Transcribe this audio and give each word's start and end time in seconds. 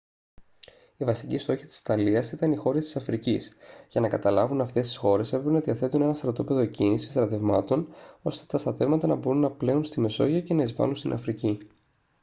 οι 0.97 1.03
βασικοί 1.05 1.37
στόχοι 1.37 1.65
της 1.65 1.79
ιταλίας 1.79 2.31
ήταν 2.31 2.51
οι 2.51 2.55
χώρες 2.55 2.83
της 2.85 2.95
αφρικής 2.95 3.53
για 3.89 4.01
να 4.01 4.07
καταλάβουν 4.09 4.61
αυτές 4.61 4.85
τις 4.87 4.97
χώρες 4.97 5.33
έπρεπε 5.33 5.53
να 5.53 5.59
διαθέτουν 5.59 6.01
ένα 6.01 6.13
στρατόπεδο 6.13 6.59
εκκίνησης 6.59 7.09
στρατευμάτων 7.09 7.87
ώστε 8.21 8.45
τα 8.47 8.57
στρατεύματα 8.57 9.07
να 9.07 9.15
μπορούν 9.15 9.39
να 9.39 9.51
πλέουν 9.51 9.83
στη 9.83 9.99
μεσόγειο 9.99 10.41
και 10.41 10.53
να 10.53 10.61
εισβάλουν 10.63 10.95
στην 10.95 11.13
αφρική 11.13 11.57